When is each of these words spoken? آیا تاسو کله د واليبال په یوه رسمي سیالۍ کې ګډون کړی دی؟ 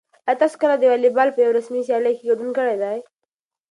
آیا 0.27 0.39
تاسو 0.41 0.55
کله 0.63 0.75
د 0.79 0.83
واليبال 0.91 1.29
په 1.33 1.39
یوه 1.43 1.55
رسمي 1.57 1.81
سیالۍ 1.87 2.13
کې 2.17 2.27
ګډون 2.29 2.49
کړی 2.57 2.75
دی؟ 2.81 2.97